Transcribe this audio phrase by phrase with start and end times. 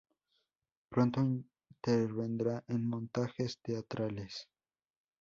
[0.89, 4.49] Pronto intervendrá en montajes teatrales.